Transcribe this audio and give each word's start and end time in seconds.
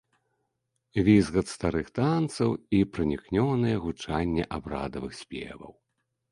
Візгат 1.07 1.47
старых 1.57 1.91
танцаў 1.99 2.49
і 2.79 2.81
пранікнёнае 2.97 3.75
гучанне 3.87 4.43
абрадавых 4.61 5.11
спеваў. 5.23 5.71